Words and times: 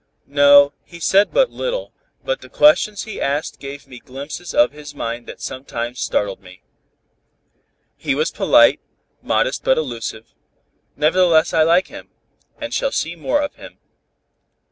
"No, 0.25 0.73
he 0.83 0.99
said 0.99 1.31
but 1.31 1.51
little, 1.51 1.93
but 2.25 2.41
the 2.41 2.49
questions 2.49 3.03
he 3.03 3.21
asked 3.21 3.59
gave 3.59 3.85
me 3.87 3.99
glimpses 3.99 4.51
of 4.51 4.71
his 4.71 4.95
mind 4.95 5.27
that 5.27 5.39
sometimes 5.39 5.99
startled 5.99 6.41
me. 6.41 6.63
He 7.97 8.15
was 8.15 8.31
polite, 8.31 8.79
modest 9.21 9.63
but 9.63 9.77
elusive, 9.77 10.33
nevertheless, 10.95 11.53
I 11.53 11.61
like 11.61 11.89
him, 11.89 12.09
and 12.57 12.73
shall 12.73 12.91
see 12.91 13.15
more 13.15 13.43
of 13.43 13.53
him." 13.57 13.77